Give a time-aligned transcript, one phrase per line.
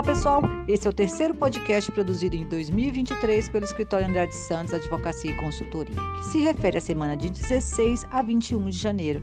[0.00, 0.42] Olá, pessoal!
[0.66, 5.94] Esse é o terceiro podcast produzido em 2023 pelo Escritório Andrade Santos Advocacia e Consultoria,
[6.16, 9.22] que se refere à semana de 16 a 21 de janeiro.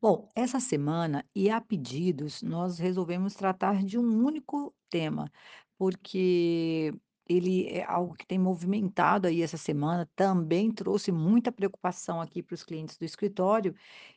[0.00, 5.28] Bom, essa semana, e a pedidos, nós resolvemos tratar de um único tema,
[5.76, 6.94] porque
[7.28, 12.54] ele é algo que tem movimentado aí essa semana, também trouxe muita preocupação aqui para
[12.54, 13.74] os clientes do escritório,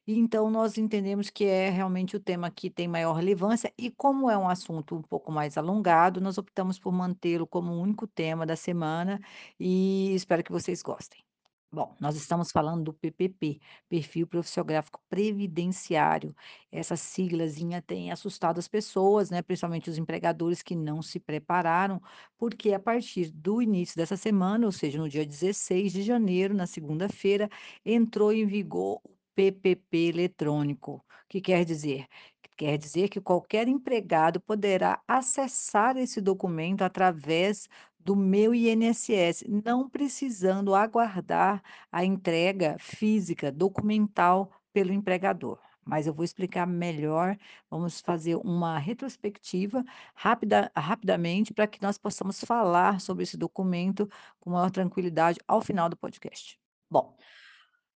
[0.07, 4.29] e então nós entendemos que é realmente o tema que tem maior relevância, e como
[4.29, 8.45] é um assunto um pouco mais alongado, nós optamos por mantê-lo como o único tema
[8.45, 9.19] da semana,
[9.59, 11.24] e espero que vocês gostem.
[11.75, 16.33] Bom, nós estamos falando do PPP, Perfil Profissiográfico Previdenciário.
[16.71, 22.01] Essa siglazinha tem assustado as pessoas, né, principalmente os empregadores que não se prepararam,
[22.37, 26.65] porque a partir do início dessa semana, ou seja, no dia 16 de janeiro, na
[26.65, 27.49] segunda-feira,
[27.85, 30.93] entrou em vigor o PPP eletrônico.
[30.93, 32.07] O que quer dizer?
[32.57, 37.67] Quer dizer que qualquer empregado poderá acessar esse documento através
[38.05, 45.59] do meu INSS, não precisando aguardar a entrega física, documental pelo empregador.
[45.83, 47.37] Mas eu vou explicar melhor,
[47.69, 49.83] vamos fazer uma retrospectiva
[50.15, 55.89] rapida, rapidamente para que nós possamos falar sobre esse documento com maior tranquilidade ao final
[55.89, 56.59] do podcast.
[56.89, 57.15] Bom,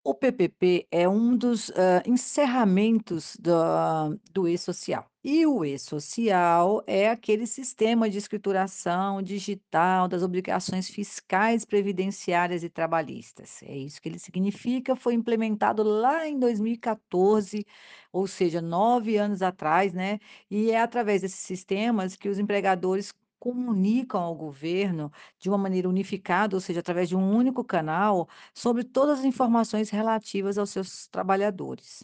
[0.06, 5.06] o PPP é um dos, hã, encerramentos da do e-social.
[5.24, 13.64] E o e-social é aquele sistema de escrituração digital das obrigações fiscais, previdenciárias e trabalhistas.
[13.64, 17.66] É isso que ele significa, foi implementado lá em 2014,
[18.14, 23.12] ou seja, 9 anos atrás, né, e é através desses sistemas que os empregadores
[23.46, 28.84] comunicam ao governo de uma maneira unificada, ou seja, através de um único canal, sobre
[28.84, 32.04] todas as informações relativas aos seus trabalhadores.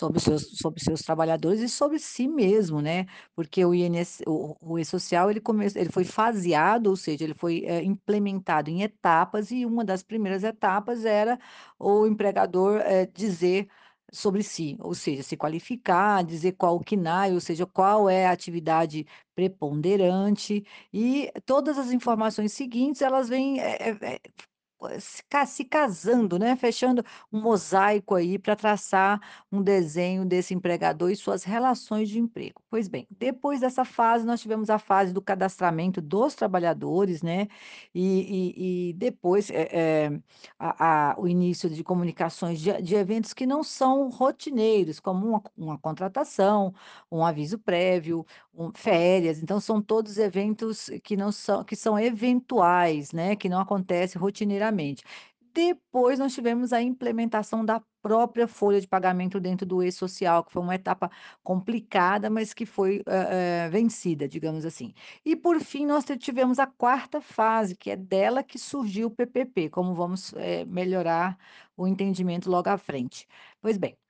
[0.00, 4.78] Sobre seus sobre seus trabalhadores e sobre si mesmo, né, porque o INS o o
[4.78, 5.40] E-social ele
[5.76, 10.42] ele foi faseado, ou seja, ele foi, eh, implementado em etapas e uma das primeiras
[10.44, 11.38] etapas era
[11.78, 13.68] o empregador, eh, dizer
[14.12, 18.32] sobre si, ou seja, se qualificar, dizer qual o KNAI, ou seja, qual é a
[18.32, 24.20] atividade preponderante, e todas as informações seguintes elas vêm, eh eh,
[25.00, 29.20] se ca se casando, né, fechando um mosaico aí para traçar
[29.50, 32.60] um desenho desse empregador e suas relações de emprego.
[32.70, 37.48] Pois bem, depois dessa fase, nós tivemos a fase do cadastramento dos trabalhadores, né,
[37.94, 40.20] e e e depois, eh eh,
[40.58, 45.42] a a o início de comunicações de de eventos que não são rotineiros, como uma
[45.56, 46.74] uma contratação,
[47.10, 53.12] um aviso prévio, um férias, então são todos eventos que não são que são eventuais,
[53.12, 54.71] né, que não acontece rotineiramente.
[55.54, 60.62] Depois nós tivemos a implementação da própria folha de pagamento dentro do e-social, que foi
[60.62, 61.10] uma etapa
[61.42, 64.94] complicada, mas que foi, eh eh, vencida, digamos assim.
[65.24, 69.68] E por fim nós tivemos a quarta fase, que é dela que surgiu o PPP,
[69.70, 71.38] como vamos, eh, melhorar
[71.76, 73.26] o entendimento logo à frente.
[73.60, 74.01] Pois bem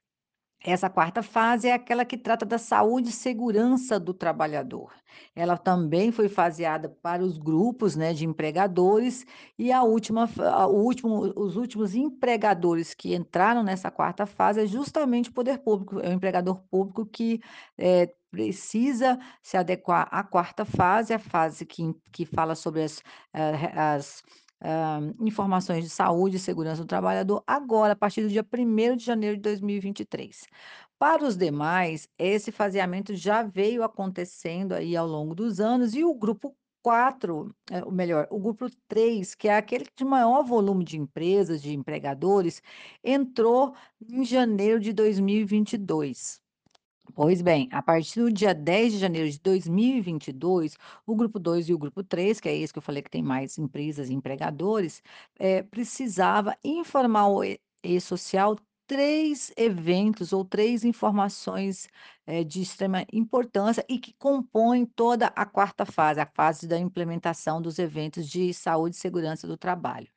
[0.65, 4.93] essa quarta fase é aquela que trata da saúde e segurança do trabalhador.
[5.35, 9.25] Ela também foi faseada para os grupos, né, de empregadores
[9.59, 15.29] e a última a último os últimos empregadores que entraram nessa quarta fase é justamente
[15.29, 17.41] o poder público, é o empregador público que,
[17.77, 23.01] eh, precisa se adequar à quarta fase, a fase que que fala sobre as,
[23.33, 24.23] eh, as,
[24.63, 29.05] hã, informações de saúde e segurança do trabalhador, agora a partir do dia 1º de
[29.05, 30.45] janeiro de 2023.
[30.99, 36.13] Para os demais, esse faseamento já veio acontecendo aí ao longo dos anos e o
[36.15, 40.97] grupo 4, eh, ou melhor, o grupo 3, que é aquele de maior volume de
[40.97, 42.61] empresas, de empregadores,
[43.03, 43.73] entrou
[44.09, 46.42] em janeiro de 2022.
[47.11, 51.73] Pois bem, a partir do dia 10 de janeiro de 2022, o grupo 2 e
[51.73, 55.01] o grupo 3, que é esse que eu falei que tem mais empresas e empregadores,
[55.37, 57.43] eh, precisava informar o
[57.83, 58.55] E-social
[58.87, 61.87] 3 eventos ou 3 informações,
[62.25, 67.61] eh, de extrema importância e que compõem toda a quarta fase, a fase da implementação
[67.61, 70.07] dos eventos de saúde e segurança do trabalho.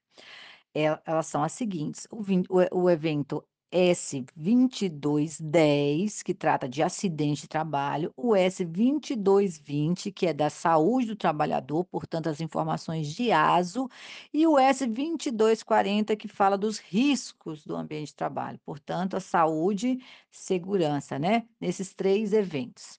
[0.74, 3.44] El elas são as seguintes: o o o evento
[3.76, 11.84] S2210, que trata de acidente de trabalho, o S2220, que é da saúde do trabalhador,
[11.84, 13.88] portanto, as informações de ASO,
[14.32, 19.98] e o S2240, que fala dos riscos do ambiente de trabalho, portanto, a saúde,
[20.30, 22.98] segurança, né, nesses 3 eventos.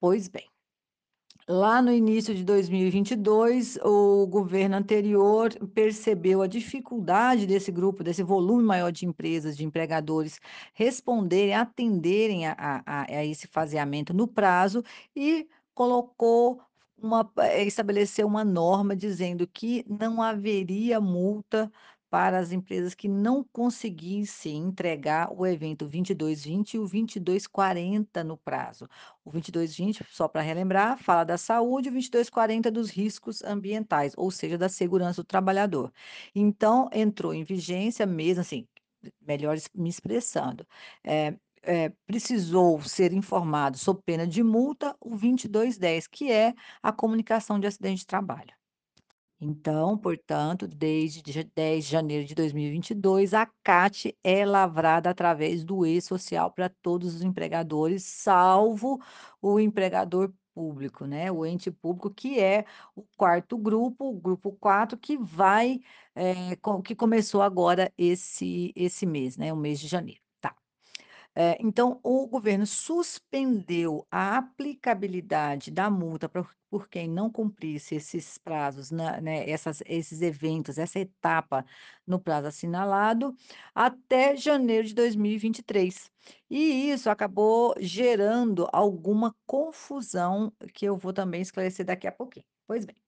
[0.00, 0.53] Pois bem
[1.46, 8.64] Lá no início de 2022, o governo anterior percebeu a dificuldade desse grupo, desse volume
[8.64, 10.40] maior de empresas, de empregadores,
[10.72, 14.82] responderem, atenderem a a a esse faseamento no prazo
[15.14, 16.62] e colocou
[16.96, 21.70] uma eh, estabeleceu uma norma dizendo que não haveria multa
[22.14, 28.86] para as empresas que não conseguissem entregar o evento 22/20 e o 22/40 no prazo.
[29.24, 34.56] O 22/20, só para relembrar, fala da saúde, o 22/40 dos riscos ambientais, ou seja,
[34.56, 35.92] da segurança do trabalhador.
[36.36, 38.64] Então, entrou em vigência mesmo assim,
[39.20, 40.64] melhor me expressando,
[41.04, 41.36] eh
[41.66, 47.66] eh, precisou ser informado sob pena de multa o 22/10, que é a comunicação de
[47.66, 48.54] acidente de trabalho.
[49.46, 55.84] Então, portanto, desde dia 10 de janeiro de 2022, a CAT é lavrada através do
[55.84, 58.98] e-social para todos os empregadores, salvo
[59.42, 62.64] o empregador público, né, o ente público, que é
[62.96, 65.78] o 4º grupo, o grupo 4, que vai,
[66.62, 70.23] com que começou agora esse esse mês, né, o mês de janeiro.
[71.36, 78.36] Eh, então o governo suspendeu a aplicabilidade da multa por por quem não cumprisse esses
[78.36, 81.64] prazos na né, essas esses eventos, essa etapa
[82.04, 83.32] no prazo assinalado,
[83.72, 86.10] até janeiro de 2023.
[86.50, 92.46] E isso acabou gerando alguma confusão, que eu vou também esclarecer daqui a pouquinho.
[92.66, 93.03] Pois bem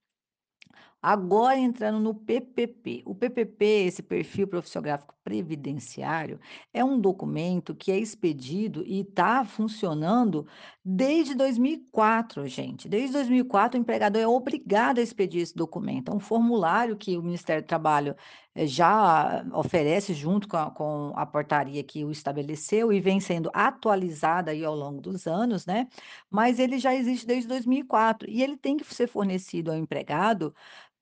[1.06, 3.05] agora entrando no PPP.
[3.06, 6.41] O PPP, esse Perfil Profissiográfico Previdenciário,
[6.75, 10.47] é um documento que é expedido e tá funcionando
[10.85, 12.88] desde 2004, gente.
[12.88, 16.11] Desde 2004 o empregador é obrigado a expedir esse documento.
[16.11, 18.17] É um formulário que o Ministério do Trabalho,
[18.55, 23.50] eh, já oferece junto com a com a portaria que o estabeleceu e vem sendo
[23.52, 25.88] atualizada aí ao longo dos anos, né,
[26.31, 30.55] mas ele já existe desde 2004 e ele tem que ser fornecido ao empregado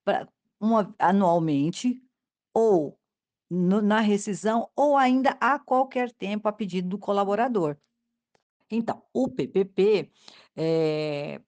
[0.05, 0.27] pra
[0.61, 2.01] uma anualmente
[2.53, 2.99] ou
[3.51, 7.77] no na rescisão ou ainda a qualquer tempo a pedido do colaborador.
[8.71, 10.11] Então, o PPP,
[10.57, 11.41] eh,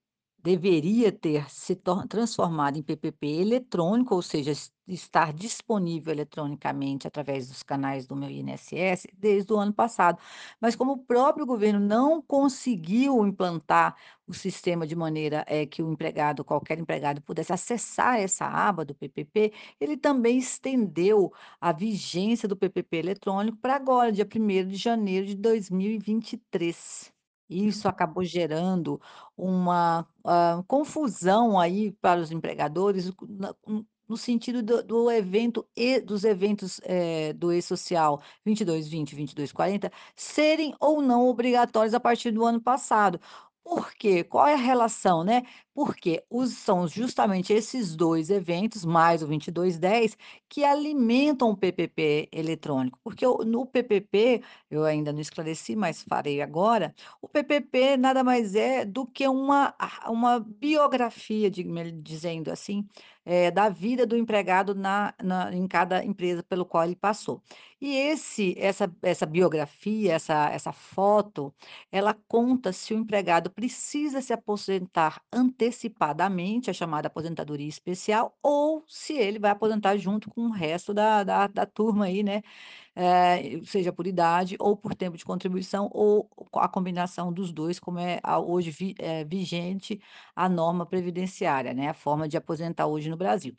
[0.43, 1.75] deveria ter se
[2.07, 8.29] transformado em PPP eletrônico, ou seja, es estar disponível eletronicamente através dos canais do meu
[8.29, 10.17] INSS desde o ano passado.
[10.61, 13.95] Mas como o próprio governo não conseguiu implantar
[14.25, 18.95] o sistema de maneira, eh, que o empregado qualquer empregado pudesse acessar essa aba do
[18.95, 25.25] PPP, ele também estendeu a vigência do PPP eletrônico para agora, dia 1º de janeiro
[25.27, 27.16] de 2023.
[27.49, 28.99] Isso acabou gerando
[29.37, 33.11] uma, hã, confusão aí para os empregadores
[34.09, 40.73] no sentido do do evento e dos eventos, eh, do e-social 22/20 e 22/40 serem
[40.79, 43.19] ou não obrigatórios a partir do ano passado.
[43.69, 44.23] Por quê?
[44.23, 45.43] Qual é a relação, né,
[45.73, 50.17] porque os são justamente esses 2 eventos, mais o 22/10,
[50.49, 54.41] que alimentam o PPP eletrônico, porque no PPP,
[54.71, 59.75] eu ainda não esclareci, mas farei agora, o PPP nada mais é do que uma
[60.07, 62.87] uma biografia, dizendo assim,
[63.25, 67.43] eh, da vida do empregado na na em cada empresa pelo qual ele passou.
[67.81, 71.53] E esse essa essa biografia, essa essa foto,
[71.91, 79.13] ela conta se o empregado precisa se aposentar antecipadamente, a chamada aposentadoria especial, ou se
[79.13, 82.41] ele vai aposentar junto com o resto da da da turma aí, né,
[82.95, 87.99] eh, seja por idade ou por tempo de contribuição ou a combinação dos 2, como
[87.99, 89.99] é hoje vi eh, vigente
[90.35, 93.57] a norma previdenciária, né, a forma de aposentar hoje no Brasil.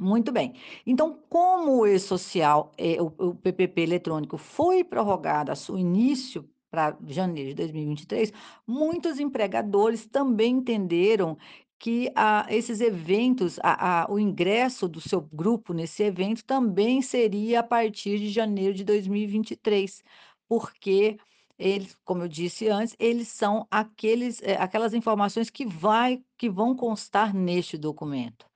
[0.00, 0.54] Muito bem,
[0.86, 6.96] então como o e-social, eh, o o PPP eletrônico foi prorrogado a seu início pra
[7.06, 8.32] janeiro de 2023,
[8.66, 11.36] muitos empregadores também entenderam
[11.80, 17.60] que a esses eventos, a a o ingresso do seu grupo nesse evento também seria
[17.60, 20.02] a partir de janeiro de 2023,
[20.48, 21.16] porque
[21.58, 26.74] eles, como eu disse antes, eles são aqueles eh, aquelas informações que vai que vão
[26.76, 28.47] constar neste documento.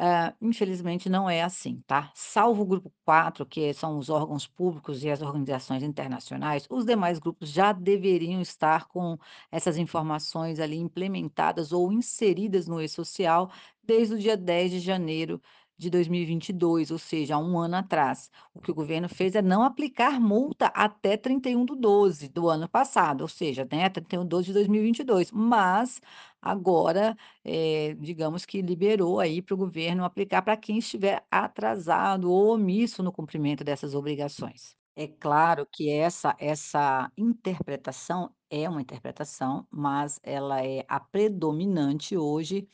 [0.00, 2.10] Hã, infelizmente não é assim, tá.
[2.14, 7.20] Salvo o grupo 4, que são os órgãos públicos e as organizações internacionais, os demais
[7.20, 9.16] grupos já deveriam estar com
[9.52, 13.48] essas informações ali implementadas ou inseridas no e-social
[13.84, 15.40] desde o dia 10 de janeiro
[15.76, 18.30] de 2022, ou seja, 1 ano atrás.
[18.52, 23.28] O que o governo fez é não aplicar multa até 31/12 do ano passado, ou
[23.28, 26.00] seja, né, 31/12 de 2022, mas
[26.44, 32.54] agora, eh, digamos que liberou aí para o governo aplicar para quem estiver atrasado ou
[32.54, 34.76] omisso no cumprimento dessas obrigações.
[34.96, 42.68] É claro que essa essa interpretação é uma interpretação, mas ela é a predominante hoje,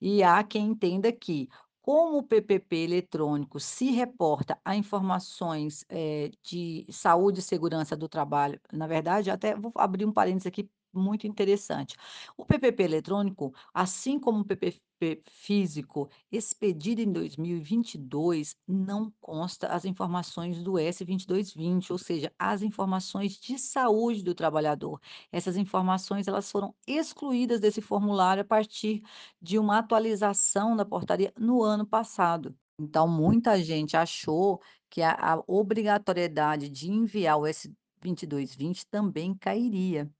[0.00, 1.48] e há quem entenda que,
[1.82, 8.58] como o PPP eletrônico se reporta a informações, eh, de saúde e segurança do trabalho
[8.72, 11.96] na verdade, até vou abrir um parêntese aqui muito interessante.
[12.36, 14.80] O PPP eletrônico, assim como o PPP
[15.28, 23.58] físico, expedido em 2022, não consta as informações do S-2220, ou seja, as informações de
[23.58, 24.98] saúde do trabalhador.
[25.30, 29.02] Essas informações, elas foram excluídas desse formulário a partir
[29.40, 32.56] de uma atualização da portaria no ano passado.
[32.78, 34.60] Então, muita gente achou
[34.90, 40.10] que a a obrigatoriedade de enviar o S-2220 também cairia.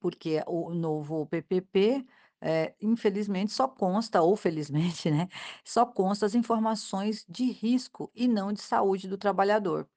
[0.00, 2.06] Porque o novo PPP,
[2.40, 5.28] eh, infelizmente só consta ou felizmente, né,
[5.64, 9.88] só consta as informações de risco e não de saúde do trabalhador.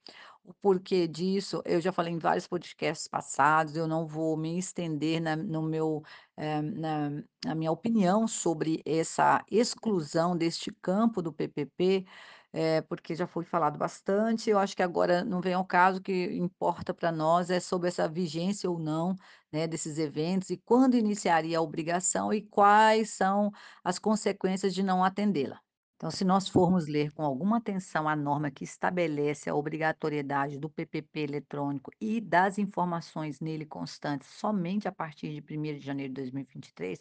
[0.44, 5.20] O porquê disso, eu já falei em vários podcasts passados, eu não vou me estender
[5.20, 6.04] na no meu,
[6.38, 7.10] eh, na
[7.44, 12.06] na minha opinião sobre essa exclusão deste campo do PPP,
[12.56, 16.02] eh, porque já foi falado bastante, eu acho que agora não vem ao caso, o
[16.04, 19.16] que importa para nós é sobre essa vigência ou não,
[19.52, 23.52] né, desses eventos e quando iniciaria a obrigação e quais são
[23.84, 25.60] as consequências de não atendê-la.
[25.98, 30.70] Então, se nós formos ler com alguma atenção a norma que estabelece a obrigatoriedade do
[30.70, 36.22] PPP eletrônico e das informações nele constantes somente a partir de 1º de janeiro de
[36.22, 37.00] 2023,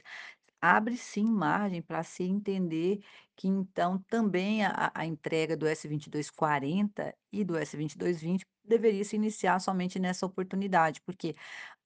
[0.64, 3.00] abre sim margem para se entender
[3.36, 9.98] que então também a a entrega do S-2240 e do S-2220 deveria se iniciar somente
[9.98, 11.34] nessa oportunidade, porque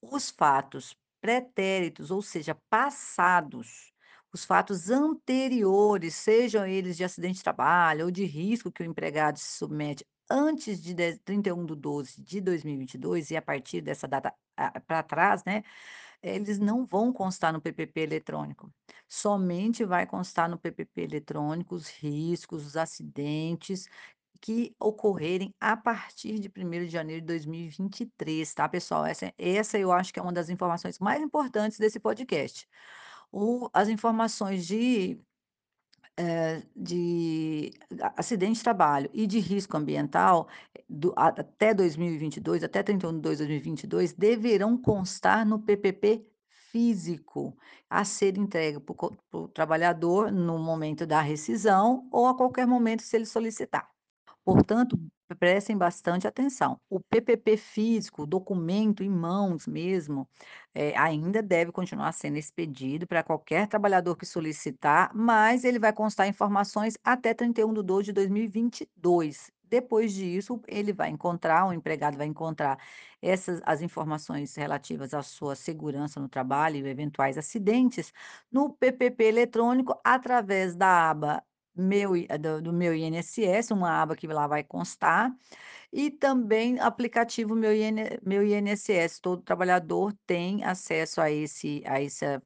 [0.03, 3.93] os fatos pretéritos, ou seja, passados,
[4.33, 9.39] os fatos anteriores, sejam eles de acidente de trabalho ou de risco que o empregado
[9.39, 14.33] se submete antes de de 31/12 de 2022 e a partir dessa data,
[14.87, 15.63] para trás, né,
[16.23, 18.71] eles não vão constar no PPP eletrônico.
[19.09, 23.87] Somente vai constar no PPP eletrônico os riscos, os acidentes
[24.41, 29.05] que ocorrerem a partir de 1º de janeiro de 2023, tá, pessoal?
[29.07, 32.69] Essa essa eu acho que é uma das informações mais importantes desse podcast.
[33.33, 35.21] O as informações de,
[36.19, 37.71] eh, de
[38.17, 40.49] acidente de trabalho e de risco ambiental
[40.89, 46.27] do a até 2022, até 31/12/2022, deverão constar no PPP
[46.73, 47.57] físico,
[47.89, 48.95] a ser entregue para
[49.33, 53.98] o trabalhador no momento da rescisão ou a qualquer momento se ele solicitar.
[54.49, 54.99] Portanto,
[55.39, 60.27] prestem bastante atenção, o PPP físico, documento em mãos mesmo,
[60.75, 66.27] eh, ainda deve continuar sendo expedido para qualquer trabalhador que solicitar, mas ele vai constar
[66.29, 69.51] informações até 31/12 de 2022.
[69.65, 72.79] Depois disso, ele vai encontrar o empregado vai encontrar
[73.21, 78.13] essas as informações relativas à sua segurança no trabalho e eventuais acidentes
[78.51, 81.43] no PPP eletrônico através da aba
[81.79, 85.33] meu i do do meu INSS, uma aba que lá vai constar,
[85.93, 92.43] e também aplicativo meu IN meu INSS, todo trabalhador tem acesso a esse a essa,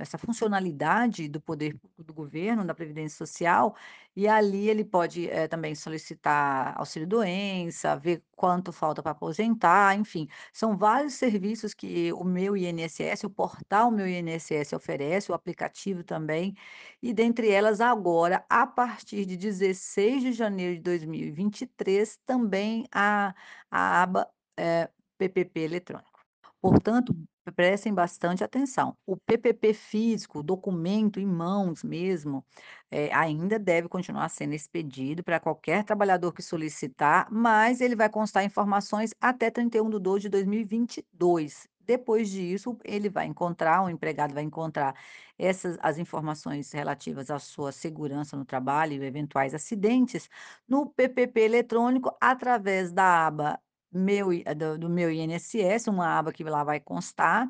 [0.00, 3.74] essa funcionalidade do poder do governo, da previdência social,
[4.14, 10.76] e ali ele pode, eh, também solicitar auxílio-doença, ver quanto falta para aposentar, enfim, são
[10.76, 16.54] vários serviços que o meu INSS, o portal meu INSS oferece, o aplicativo também,
[17.02, 23.34] e dentre elas agora, a partir de 16 de janeiro de 2023, também a
[23.70, 24.28] a aba,
[24.58, 24.88] eh,
[25.18, 26.20] PPP eletrônico.
[26.60, 27.14] Portanto,
[27.54, 32.44] prestem bastante atenção, o PPP físico, documento em mãos mesmo,
[32.90, 38.44] eh, ainda deve continuar sendo expedido para qualquer trabalhador que solicitar, mas ele vai constar
[38.44, 41.68] informações até 31/12 de 2022.
[41.86, 44.94] Depois disso, ele vai encontrar o empregado vai encontrar
[45.38, 50.28] essas as informações relativas à sua segurança no trabalho e eventuais acidentes
[50.68, 53.60] no PPP eletrônico através da aba
[53.92, 57.48] meu do do meu INSS, uma aba que lá vai constar,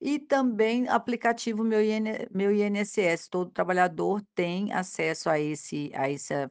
[0.00, 6.50] e também aplicativo meu IN meu INSS, todo trabalhador tem acesso a esse a essa,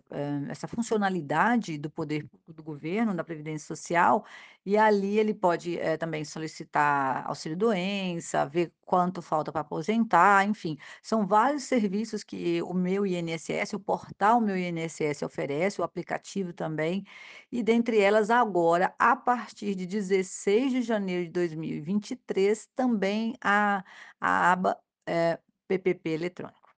[0.50, 4.26] essa funcionalidade do poder do governo, da previdência social,
[4.66, 11.26] e ali ele pode, eh, também solicitar auxílio-doença, ver quanto falta para aposentar, enfim, são
[11.26, 17.04] vários serviços que o meu INSS, o portal meu INSS oferece, o aplicativo também,
[17.52, 23.84] e dentre elas agora, a partir de 16 de janeiro de 2023, também a
[24.20, 24.78] a aba,
[25.08, 26.70] eh, PPP eletrônico.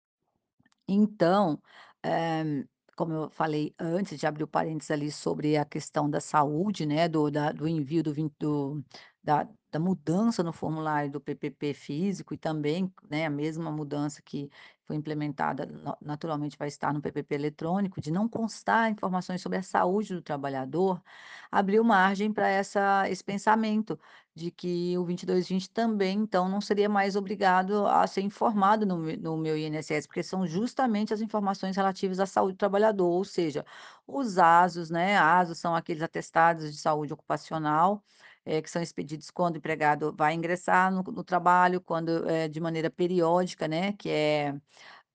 [0.87, 1.61] Então,
[2.03, 6.85] eh, como eu falei antes de abrir o parênteses ali sobre a questão da saúde,
[6.85, 8.83] né, do da do envio do do
[9.23, 14.49] da da mudança no formulário do PPP físico e também, né, a mesma mudança que
[14.83, 19.63] foi implementada na naturalmente vai estar no PPP eletrônico, de não constar informações sobre a
[19.63, 21.01] saúde do trabalhador,
[21.51, 22.51] abriu margem para
[23.09, 23.99] esse pensamento
[24.39, 29.37] de que o 2220 também, então, não seria mais obrigado a ser informado no no
[29.37, 33.65] meu INSS, porque são justamente as informações relativas à saúde do trabalhador, ou seja,
[34.07, 38.03] os ASOS, né, ASOS são aqueles atestados de saúde ocupacional,
[38.45, 42.59] eh, que são expedidos quando o empregado vai ingressar no no trabalho, quando, eh, de
[42.61, 44.55] maneira periódica, né, que é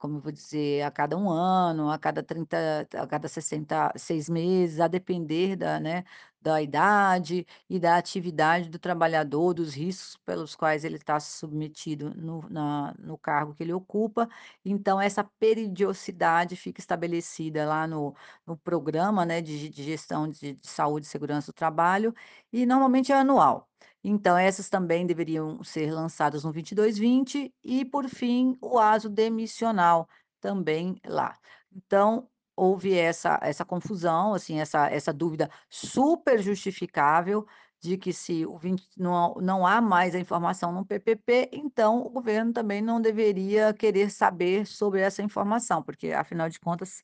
[0.04, 4.28] como eu vou dizer, a cada um ano, a cada 30, a cada 60 6
[4.28, 6.04] meses, a depender da, né,
[6.42, 12.42] da idade e da atividade do trabalhador, dos riscos pelos quais ele está submetido no
[12.50, 14.28] na no cargo que ele ocupa.
[14.64, 18.14] Então essa periodicidade fica estabelecida lá no
[18.46, 22.14] no programa, né, de de gestão de de saúde e segurança do trabalho,
[22.52, 23.68] e normalmente é anual.
[24.04, 30.06] Então essas também deveriam ser lançadas no 2220 e, por fim, o aso demissional,
[30.40, 31.36] também lá.
[31.74, 37.46] Então, houve essa essa confusão, assim, essa essa dúvida super justificável
[37.82, 42.10] de que se o 20 não não há mais a informação no PPP, então o
[42.10, 47.02] governo também não deveria querer saber sobre essa informação, porque afinal de contas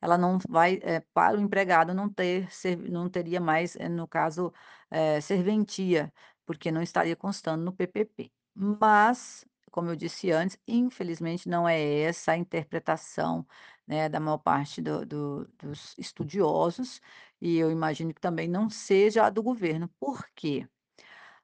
[0.00, 4.06] ela não vai, eh, para o empregado não ter ser não teria mais, eh, no
[4.08, 4.52] caso,
[4.90, 6.12] eh, serventia
[6.46, 8.30] porque não estaria constando no PPP.
[8.54, 13.46] Mas, como eu disse antes, infelizmente não é essa a interpretação,
[13.86, 17.00] né, da maior parte do do dos estudiosos,
[17.40, 19.88] e eu imagino que também não seja a do governo.
[20.00, 20.66] Por quê?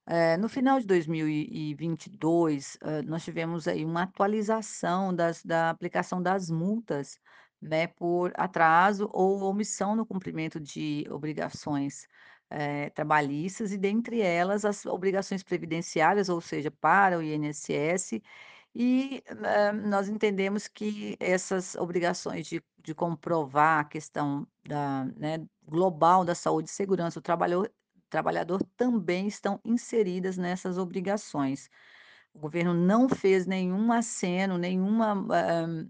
[0.07, 6.51] Eh, no final de 2022, hã, nós tivemos aí uma atualização das da aplicação das
[6.51, 7.19] multas,
[7.61, 12.07] né, por atraso ou omissão no cumprimento de obrigações,
[12.51, 18.21] eh, trabalhistas e dentre elas as obrigações previdenciárias, ou seja, para o INSS,
[18.75, 26.25] e, hã, nós entendemos que essas obrigações de de comprovar a questão da, né, global
[26.25, 27.71] da saúde e segurança do trabalhador
[28.09, 31.69] trabalhador também estão inseridas nessas obrigações.
[32.35, 35.89] O governo não fez nenhum aceno, nenhuma, hã,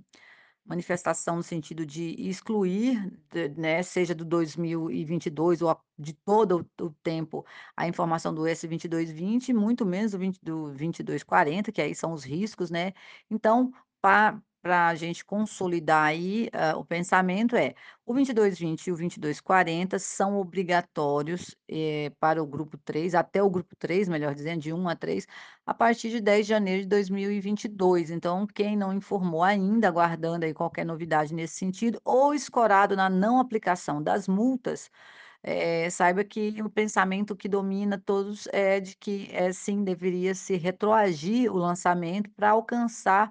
[0.69, 3.11] manifestação no sentido de excluir,
[3.57, 7.45] né, seja do 2022 ou de todo o tempo,
[7.77, 12.71] a informação do S2220, muito menos do 20 do 2240, que aí são os riscos,
[12.71, 12.93] né.
[13.31, 19.99] Então, pa pra gente consolidar aí, hã, o pensamento é: o 2220 e o 2240
[19.99, 24.91] são obrigatórios, eh, para o grupo 3, até o grupo 3, melhor dizendo, de 1
[24.91, 25.27] a 3,
[25.67, 28.11] a partir de 10 de janeiro de 2022.
[28.11, 33.41] Então, quem não informou ainda, aguardando aí qualquer novidade nesse sentido, ou escorado na não
[33.41, 34.91] aplicação das multas,
[35.43, 40.57] eh, saiba que o pensamento que domina todos é de que, eh, sim, deveria se
[40.57, 43.31] retroagir o lançamento para alcançar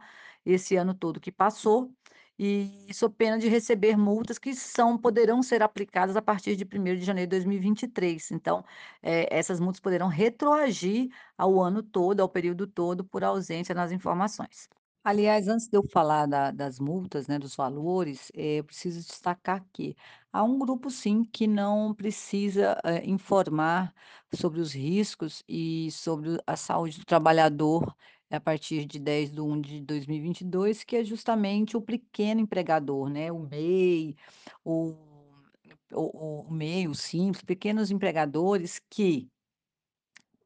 [0.53, 1.91] esse ano todo que passou,
[2.39, 6.99] e sob pena de receber multas que são poderão ser aplicadas a partir de 1º
[6.99, 8.31] de janeiro de 2023.
[8.31, 8.63] Então,
[9.03, 14.69] eh, essas multas poderão retroagir ao ano todo, ao período todo, por ausência nas informações.
[15.05, 19.65] Aliás, antes de eu falar da das multas, né, dos valores, eh, eu preciso destacar
[19.71, 19.95] que
[20.33, 23.93] há um grupo sim que não precisa, eh, informar
[24.35, 27.95] sobre os riscos e sobre a saúde do trabalhador
[28.31, 34.15] a partir de 10/1 de 2022, que é justamente o pequeno empregador, né, o MEI,
[34.65, 34.95] o
[35.93, 39.29] o o MEI, o Simples, pequenos empregadores que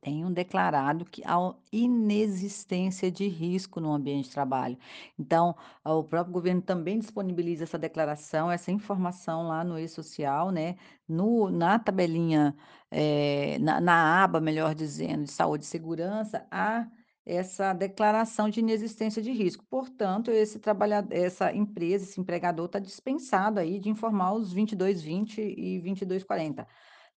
[0.03, 1.37] tenham declarado que há
[1.71, 4.75] inexistência de risco no ambiente de trabalho.
[5.17, 10.75] Então, o próprio governo também disponibiliza essa declaração, essa informação lá no e-social, né,
[11.07, 12.55] no na tabelinha,
[12.91, 16.87] eh, na na aba, melhor dizendo, de saúde e segurança, há
[17.25, 19.63] essa declaração de inexistência de risco.
[19.69, 25.79] Portanto, esse trabalha essa empresa, esse empregador está dispensado aí de informar os 2220 e
[25.79, 26.67] 2240.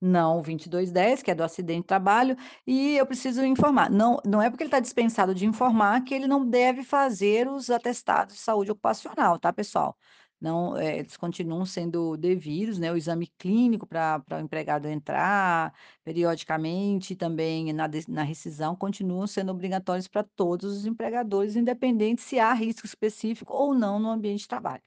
[0.00, 2.36] Não o 2210, que é do acidente de trabalho,
[2.66, 3.90] e eu preciso informar.
[3.90, 7.70] Não não é porque ele está dispensado de informar que ele não deve fazer os
[7.70, 9.96] atestados de saúde ocupacional, tá, pessoal?
[10.44, 15.72] Não, eh, eles continuam sendo devidos, né, o exame clínico pra o empregado entrar
[16.04, 22.52] periodicamente, também na na rescisão, continuam sendo obrigatórios pra todos os empregadores, independente se há
[22.52, 24.82] risco específico ou não no ambiente de trabalho.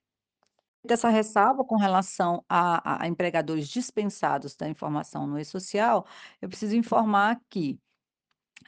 [0.85, 6.05] Dessa ressalva com relação a a empregadores dispensados da informação no e-social,
[6.41, 7.79] eu preciso informar que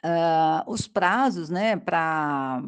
[0.03, 2.61] Hã, os prazos, né, pra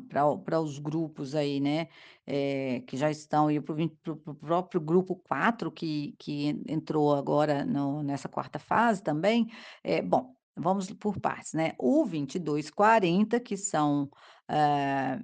[0.62, 1.88] os grupos aí, né,
[2.28, 6.64] eh, que já estão aí para o para para próprio grupo 4 que que en
[6.68, 9.48] entrou agora no nessa 4ª fase também,
[9.84, 14.10] eh, bom, vamos por partes, né, o 2240 que são,
[14.50, 15.20] eh,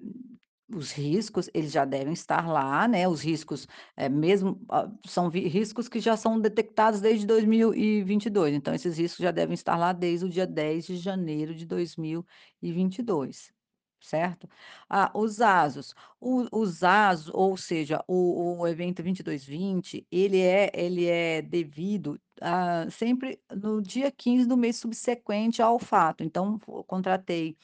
[0.69, 5.87] os riscos, eles já devem estar lá, né, os riscos, eh, mesmo, ah, são riscos
[5.87, 10.29] que já são detectados desde 2022, então esses riscos já devem estar lá desde o
[10.29, 13.53] dia 10 de janeiro de 2022,
[14.01, 14.47] certo?
[14.89, 21.05] Ah, os ASOS, o os ASO, ou seja, o o evento 2220, ele é ele
[21.07, 27.57] é devido, ah, sempre no dia 15 do mês subsequente ao fato, então contratei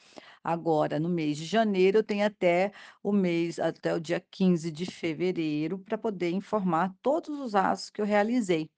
[0.44, 4.86] agora no mês de janeiro, eu tenho até o mês até o dia 15 de
[4.86, 8.70] fevereiro pra poder informar todos os ASOS que eu realizei.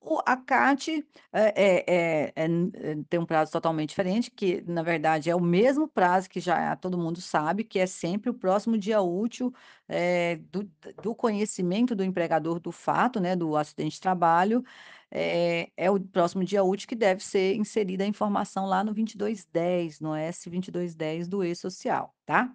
[0.00, 2.48] O a CAT é é é
[3.08, 6.98] tem um prazo totalmente diferente, que na verdade é o mesmo prazo que já todo
[6.98, 9.52] mundo sabe, que é sempre o próximo dia útil,
[9.88, 10.70] eh, do
[11.02, 14.62] do conhecimento do empregador do fato, né, do acidente de trabalho,
[15.10, 20.00] eh, é o próximo dia útil que deve ser inserida a informação lá no 2210,
[20.00, 22.54] no S 2210 do E-Social, tá?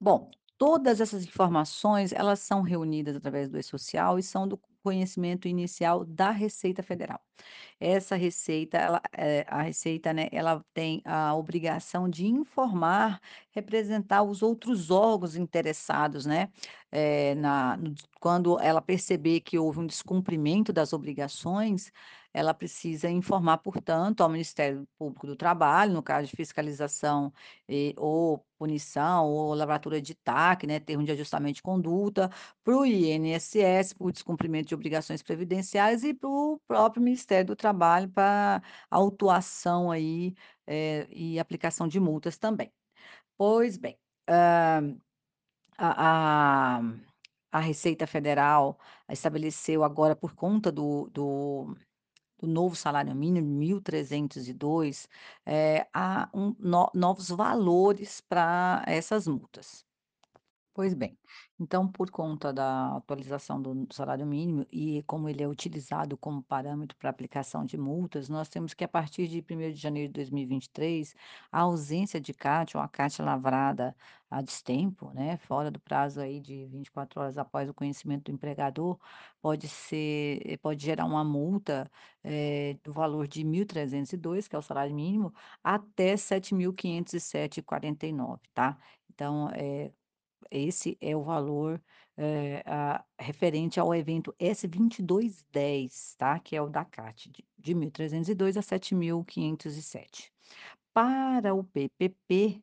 [0.00, 6.04] Bom, todas essas informações, elas são reunidas através do E-Social e são do conhecimento inicial
[6.04, 7.20] da Receita Federal.
[7.80, 13.20] Essa receita, ela, eh, a receita, né, ela tem a obrigação de informar,
[13.50, 16.50] representar os outros órgãos interessados, né,
[16.92, 21.92] eh, na no quando ela perceber que houve um descumprimento das obrigações,
[22.32, 27.32] ela precisa informar, portanto, ao Ministério Público do Trabalho, no caso de fiscalização,
[27.68, 32.30] e ou punição, ou lavratura de TAC, né, termo de ajustamento de conduta,
[32.64, 38.08] para o INSS, por descumprimento de obrigações previdenciárias, e para o próprio Ministério do Trabalho,
[38.10, 40.34] pra autuação aí,
[40.66, 42.72] eh, e aplicação de multas também.
[43.38, 44.96] Pois bem, hã,
[45.78, 46.82] a a
[47.52, 48.78] a Receita Federal
[49.10, 51.76] estabeleceu agora por conta do do
[52.40, 55.08] do novo salário mínimo, 1.302,
[55.46, 59.84] eh, há um no novos valores pra essas multas.
[60.76, 61.16] Pois bem,
[61.56, 66.98] então por conta da atualização do salário mínimo e como ele é utilizado como parâmetro
[66.98, 71.14] pra aplicação de multas, nós temos que a partir de 1º de janeiro de 2023,
[71.52, 73.94] a ausência de CAT ou a CAT lavrada
[74.28, 78.98] a destempo, né, fora do prazo aí de 24 horas após o conhecimento do empregador,
[79.40, 81.88] pode ser pode gerar uma multa,
[82.24, 85.32] eh, do valor de 1.302, que é o salário mínimo,
[85.62, 88.76] até 7.507,49, tá?
[89.08, 89.92] Então, eh,
[90.50, 91.82] esse é o valor,
[92.16, 96.38] eh, a referente ao evento S 2210, tá?
[96.40, 100.30] Que é o da CAT, de de 1.302 a 7.507.
[100.94, 102.62] Para o PPP,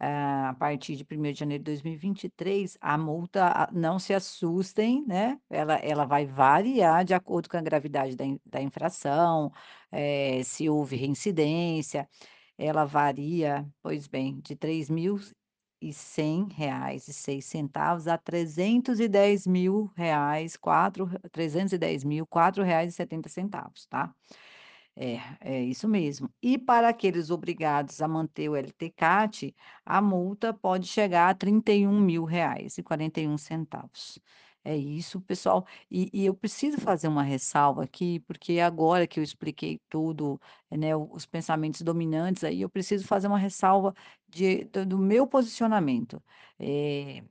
[0.00, 5.04] ah, a partir de 1º de janeiro de 2023, a multa a não se assustem,
[5.06, 9.52] né, ela ela vai variar de acordo com a gravidade da da infração,
[9.92, 12.08] eh, se houve reincidência,
[12.58, 14.56] ela varia, pois bem, de
[15.80, 24.12] R$3.100,06 a R$310.000, quatro R$310.000, R$4,70, tá?
[24.96, 26.28] É, é isso mesmo.
[26.42, 29.54] E para aqueles obrigados a manter o LT-CAT,
[29.86, 34.20] a multa pode chegar a R$31.000,41.
[34.70, 35.66] É isso, pessoal.
[35.90, 40.38] E e eu preciso fazer uma ressalva aqui, porque agora que eu expliquei tudo,
[40.70, 43.94] né, os pensamentos dominantes aí, eu preciso fazer uma ressalva
[44.28, 46.22] de do do meu posicionamento.
[46.58, 47.24] Eh,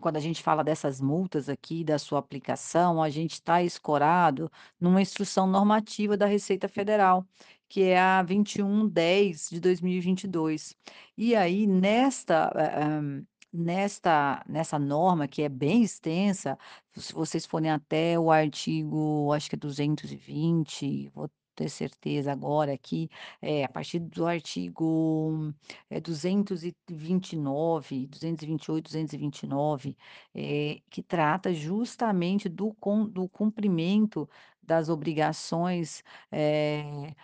[0.00, 5.02] quando a gente fala dessas multas aqui, da sua aplicação, a gente tá escorado numa
[5.02, 7.26] instrução normativa da Receita Federal,
[7.68, 10.76] que é a 2110 de 2022.
[11.16, 16.58] E aí nesta, eh, hã, nesta nessa norma que é bem extensa,
[16.96, 23.08] se vocês forem até o artigo, acho que é 220, vou ter certeza agora aqui,
[23.42, 25.52] é, a partir do artigo,
[25.90, 29.96] eh, 229, 228, 229,
[30.34, 34.28] eh, que trata justamente do com do cumprimento
[34.62, 37.14] das obrigações, de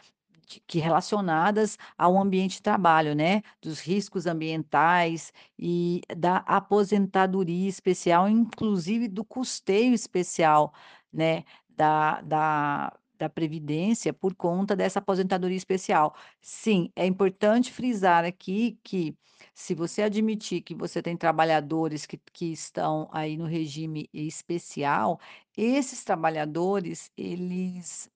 [0.67, 9.09] que relacionadas ao ambiente de trabalho, né, dos riscos ambientais e da aposentadoria especial, inclusive
[9.09, 10.73] do custeio especial,
[11.13, 16.15] né, da da da previdência por conta dessa aposentadoria especial.
[16.43, 19.17] Sim, é importante frisar aqui que,
[19.55, 25.19] se você admitir que você tem trabalhadores que que estão aí no regime especial,
[25.57, 28.11] esses trabalhadores, eles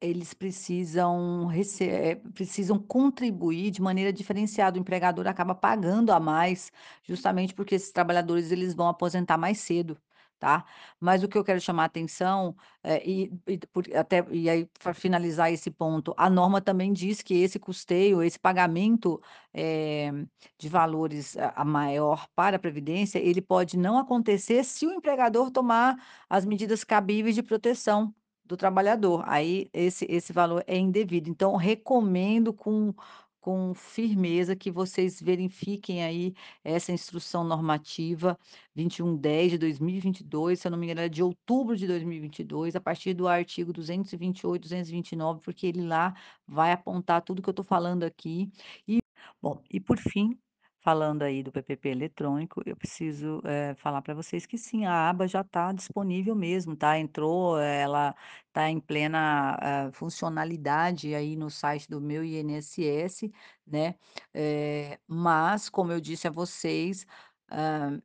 [0.00, 1.48] Eles precisam
[1.80, 6.70] eh, precisam contribuir de maneira diferenciada, o empregador acaba pagando a mais,
[7.02, 9.98] justamente porque esses trabalhadores eles vão aposentar mais cedo,
[10.38, 10.64] tá.
[11.00, 14.66] Mas o que eu quero chamar a atenção, eh, e e por até e aí
[14.82, 19.20] para finalizar esse ponto, a norma também diz que esse custeio, esse pagamento,
[19.54, 20.10] eh,
[20.58, 25.50] de valores a a maior para a previdência, ele pode não acontecer se o empregador
[25.50, 25.96] tomar
[26.28, 31.30] as medidas cabíveis de proteção do trabalhador, aí esse esse valor é indevido.
[31.30, 32.94] Então recomendo com
[33.40, 38.38] com firmeza que vocês verifiquem aí essa instrução normativa
[38.74, 43.12] 2110 de 2022, se eu não me engano é de outubro de 2022, a partir
[43.12, 46.14] do artigo 228, 229, porque ele lá
[46.46, 48.50] vai apontar tudo que eu estou falando aqui.
[48.88, 48.98] E
[49.42, 50.38] bom, e por fim,
[50.84, 55.26] falando aí do PPP eletrônico, eu preciso, eh, falar para vocês que sim, a aba
[55.26, 58.14] já está disponível mesmo, tá, entrou, eh, ela
[58.48, 63.32] está em plena, ah, funcionalidade aí no site do meu INSS,
[63.66, 63.96] né,
[64.34, 67.06] eh, mas como eu disse a vocês,
[67.50, 68.00] hã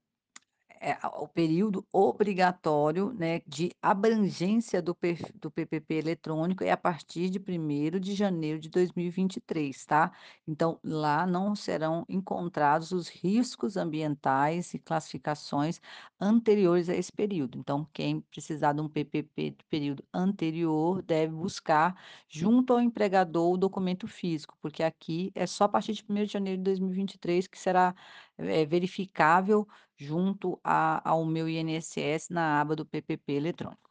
[0.82, 7.30] é, o período obrigatório, né, de abrangência do perf do PPP eletrônico é a partir
[7.30, 10.12] de 1º de janeiro de 2023, tá.
[10.48, 15.80] Então, lá não serão encontrados os riscos ambientais e classificações
[16.20, 17.58] anteriores a esse período.
[17.60, 21.96] Então, quem precisar de um PPP do período anterior deve buscar
[22.28, 26.34] junto ao empregador o documento físico, porque aqui é só a partir de 1º de
[26.34, 27.94] janeiro de 2023 que será,
[28.38, 29.68] eh, verificável
[30.00, 33.89] junto a ao meu INSS na aba do PPP eletrônico.